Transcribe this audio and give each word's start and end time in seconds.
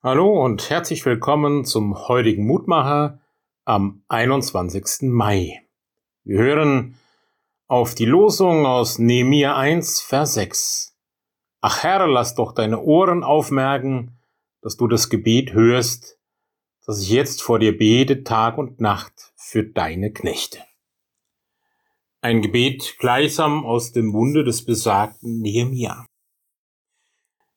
Hallo 0.00 0.44
und 0.44 0.70
herzlich 0.70 1.04
willkommen 1.04 1.64
zum 1.64 2.06
heutigen 2.06 2.46
Mutmacher 2.46 3.18
am 3.64 4.04
21. 4.06 5.08
Mai. 5.10 5.60
Wir 6.22 6.38
hören 6.38 6.94
auf 7.66 7.96
die 7.96 8.04
Losung 8.04 8.64
aus 8.64 9.00
Nehemiah 9.00 9.56
1, 9.56 10.00
Vers 10.02 10.34
6. 10.34 10.96
Ach 11.62 11.82
Herr, 11.82 12.06
lass 12.06 12.36
doch 12.36 12.52
deine 12.52 12.80
Ohren 12.80 13.24
aufmerken, 13.24 14.16
dass 14.60 14.76
du 14.76 14.86
das 14.86 15.08
Gebet 15.08 15.52
hörst, 15.52 16.20
das 16.86 17.02
ich 17.02 17.10
jetzt 17.10 17.42
vor 17.42 17.58
dir 17.58 17.76
bete, 17.76 18.22
Tag 18.22 18.56
und 18.56 18.80
Nacht 18.80 19.32
für 19.34 19.64
deine 19.64 20.12
Knechte. 20.12 20.60
Ein 22.20 22.40
Gebet 22.40 22.98
gleichsam 23.00 23.66
aus 23.66 23.90
dem 23.90 24.06
Munde 24.06 24.44
des 24.44 24.64
besagten 24.64 25.40
Nehemiah. 25.40 26.06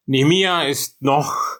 Nehemiah 0.07 0.63
ist 0.63 1.03
noch 1.03 1.50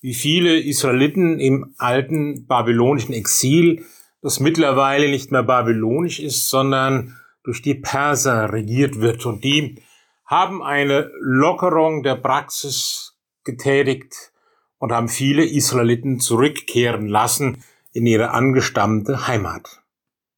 wie 0.00 0.14
viele 0.14 0.58
Israeliten 0.58 1.40
im 1.40 1.74
alten 1.78 2.46
babylonischen 2.46 3.14
Exil, 3.14 3.84
das 4.22 4.40
mittlerweile 4.40 5.08
nicht 5.08 5.32
mehr 5.32 5.42
babylonisch 5.42 6.20
ist, 6.20 6.48
sondern 6.48 7.16
durch 7.42 7.62
die 7.62 7.74
Perser 7.74 8.52
regiert 8.52 9.00
wird. 9.00 9.24
Und 9.24 9.44
die 9.44 9.82
haben 10.24 10.62
eine 10.62 11.10
Lockerung 11.20 12.02
der 12.02 12.16
Praxis 12.16 13.16
getätigt 13.44 14.32
und 14.78 14.92
haben 14.92 15.08
viele 15.08 15.44
Israeliten 15.44 16.20
zurückkehren 16.20 17.06
lassen 17.06 17.62
in 17.92 18.06
ihre 18.06 18.30
angestammte 18.30 19.26
Heimat. 19.26 19.82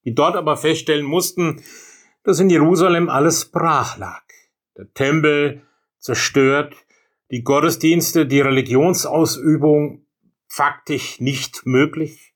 Die 0.05 0.15
dort 0.15 0.37
aber 0.37 0.57
feststellen 0.57 1.07
mussten, 1.07 1.63
dass 2.23 2.41
in 2.41 2.51
Jerusalem 2.51 3.09
alles 3.09 3.47
brach 3.47 3.99
lag. 3.99 4.23
Der 4.77 4.93
Tempel 4.93 5.63
zerstört, 5.99 6.77
die 7.31 7.43
Gottesdienste, 7.43 8.27
die 8.27 8.41
Religionsausübung 8.41 10.07
faktisch 10.47 11.21
nicht 11.21 11.67
möglich, 11.67 12.35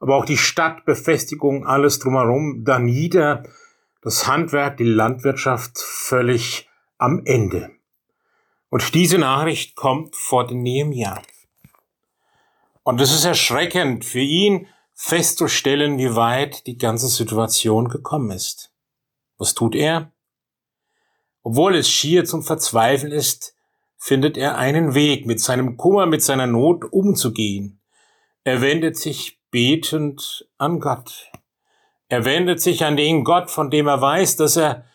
aber 0.00 0.16
auch 0.16 0.24
die 0.24 0.38
Stadtbefestigung, 0.38 1.66
alles 1.66 1.98
drumherum, 1.98 2.64
da 2.64 2.78
nieder, 2.78 3.44
das 4.00 4.26
Handwerk, 4.26 4.78
die 4.78 4.84
Landwirtschaft 4.84 5.78
völlig 5.78 6.68
am 6.98 7.22
Ende. 7.24 7.70
Und 8.68 8.94
diese 8.94 9.18
Nachricht 9.18 9.76
kommt 9.76 10.16
vor 10.16 10.46
den 10.46 10.62
Nehemiah. 10.62 11.20
Und 12.82 13.00
es 13.00 13.12
ist 13.12 13.24
erschreckend 13.24 14.04
für 14.04 14.20
ihn 14.20 14.66
festzustellen, 14.94 15.98
wie 15.98 16.16
weit 16.16 16.66
die 16.66 16.78
ganze 16.78 17.08
Situation 17.08 17.88
gekommen 17.88 18.30
ist. 18.30 18.72
Was 19.38 19.54
tut 19.54 19.74
er? 19.74 20.10
Obwohl 21.42 21.76
es 21.76 21.90
schier 21.90 22.24
zum 22.24 22.42
Verzweifeln 22.42 23.12
ist, 23.12 23.54
findet 24.04 24.36
er 24.36 24.58
einen 24.58 24.94
Weg, 24.96 25.26
mit 25.26 25.38
seinem 25.38 25.76
Kummer, 25.76 26.06
mit 26.06 26.24
seiner 26.24 26.48
Not 26.48 26.92
umzugehen. 26.92 27.80
Er 28.42 28.60
wendet 28.60 28.96
sich 28.96 29.38
betend 29.52 30.48
an 30.58 30.80
Gott. 30.80 31.30
Er 32.08 32.24
wendet 32.24 32.60
sich 32.60 32.84
an 32.84 32.96
den 32.96 33.22
Gott, 33.22 33.48
von 33.48 33.70
dem 33.70 33.86
er 33.86 34.00
weiß, 34.00 34.34
dass 34.34 34.56
er 34.56 34.86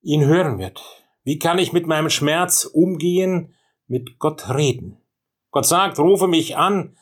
ihn 0.00 0.24
hören 0.26 0.60
wird. 0.60 0.80
Wie 1.24 1.40
kann 1.40 1.58
ich 1.58 1.72
mit 1.72 1.88
meinem 1.88 2.08
Schmerz 2.08 2.64
umgehen, 2.64 3.52
mit 3.88 4.20
Gott 4.20 4.48
reden? 4.48 5.02
Gott 5.50 5.66
sagt, 5.66 5.98
rufe 5.98 6.28
mich 6.28 6.56
an. 6.56 6.96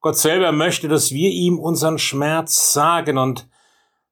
Gott 0.00 0.18
selber 0.18 0.52
möchte, 0.52 0.86
dass 0.86 1.12
wir 1.12 1.30
ihm 1.30 1.58
unseren 1.58 1.96
Schmerz 1.96 2.74
sagen 2.74 3.16
und 3.16 3.48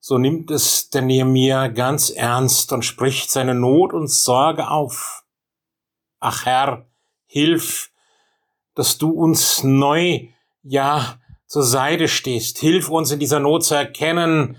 so 0.01 0.17
nimmt 0.17 0.51
es 0.51 0.89
der 0.89 1.03
Nehemiah 1.03 1.69
ganz 1.69 2.09
ernst 2.09 2.73
und 2.73 2.83
spricht 2.83 3.31
seine 3.31 3.55
Not 3.55 3.93
und 3.93 4.09
Sorge 4.09 4.71
auf. 4.71 5.25
Ach 6.19 6.47
Herr, 6.47 6.87
Hilf, 7.35 7.91
dass 8.77 8.97
du 8.97 9.11
uns 9.11 9.65
neu, 9.65 10.29
ja, 10.63 11.19
zur 11.49 11.65
Seite 11.65 12.07
stehst. 12.07 12.59
Hilf 12.59 12.89
uns 12.89 13.11
in 13.11 13.19
dieser 13.19 13.41
Not 13.41 13.65
zu 13.65 13.75
erkennen, 13.75 14.57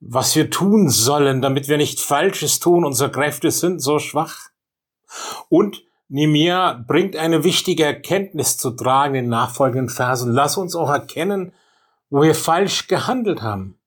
was 0.00 0.34
wir 0.34 0.50
tun 0.50 0.88
sollen, 0.88 1.40
damit 1.40 1.68
wir 1.68 1.76
nicht 1.76 2.00
Falsches 2.00 2.58
tun. 2.58 2.84
Unsere 2.84 3.12
Kräfte 3.12 3.52
sind 3.52 3.80
so 3.80 4.00
schwach. 4.00 4.50
Und 5.48 5.84
Nemia 6.08 6.84
bringt 6.84 7.14
eine 7.14 7.44
wichtige 7.44 7.84
Erkenntnis 7.84 8.56
zu 8.56 8.72
tragen 8.72 9.14
in 9.14 9.26
den 9.26 9.30
nachfolgenden 9.30 9.88
Versen. 9.88 10.32
Lass 10.32 10.56
uns 10.56 10.74
auch 10.74 10.90
erkennen, 10.90 11.52
wo 12.08 12.22
wir 12.22 12.34
falsch 12.34 12.88
gehandelt 12.88 13.40
haben. 13.40 13.78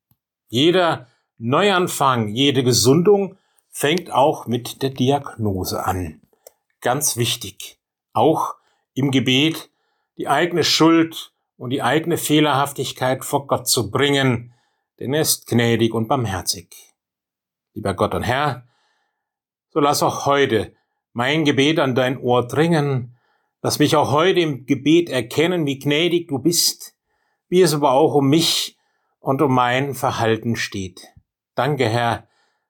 Jeder 0.47 1.07
Neuanfang, 1.37 2.29
jede 2.29 2.63
Gesundung 2.63 3.37
fängt 3.69 4.13
auch 4.13 4.47
mit 4.47 4.81
der 4.81 4.91
Diagnose 4.91 5.85
an. 5.85 6.21
Ganz 6.79 7.17
wichtig 7.17 7.82
auch 8.13 8.55
im 8.93 9.11
Gebet 9.11 9.69
die 10.17 10.27
eigene 10.27 10.63
Schuld 10.63 11.33
und 11.57 11.71
die 11.71 11.81
eigene 11.81 12.17
Fehlerhaftigkeit 12.17 13.25
vor 13.25 13.47
Gott 13.47 13.67
zu 13.67 13.91
bringen, 13.91 14.53
denn 14.99 15.13
er 15.13 15.21
ist 15.21 15.47
gnädig 15.47 15.93
und 15.93 16.07
barmherzig. 16.07 16.93
Lieber 17.73 17.93
Gott 17.93 18.13
und 18.13 18.23
Herr, 18.23 18.67
so 19.69 19.79
lass 19.79 20.03
auch 20.03 20.25
heute 20.25 20.75
mein 21.13 21.45
Gebet 21.45 21.79
an 21.79 21.95
dein 21.95 22.17
Ohr 22.17 22.47
dringen, 22.47 23.17
lass 23.61 23.79
mich 23.79 23.95
auch 23.95 24.11
heute 24.11 24.39
im 24.39 24.65
Gebet 24.65 25.09
erkennen, 25.09 25.65
wie 25.65 25.79
gnädig 25.79 26.27
du 26.27 26.39
bist, 26.39 26.95
wie 27.49 27.61
es 27.61 27.73
aber 27.73 27.91
auch 27.91 28.13
um 28.13 28.29
mich 28.29 28.77
und 29.19 29.41
um 29.41 29.53
mein 29.53 29.95
Verhalten 29.95 30.55
steht. 30.55 31.07
Danke, 31.55 31.87
Herr, 31.87 32.27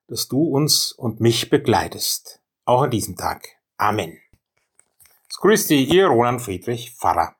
dass 0.08 0.28
du 0.28 0.42
uns 0.44 0.92
und 0.92 1.20
mich 1.20 1.50
begleitest, 1.50 2.42
auch 2.64 2.82
an 2.82 2.90
diesem 2.90 3.16
Tag. 3.16 3.48
Amen. 3.76 4.23
Grüß 5.40 5.66
dich, 5.66 5.92
ihr 5.92 6.06
Roland 6.06 6.40
Friedrich 6.40 6.92
Pfarrer. 6.92 7.34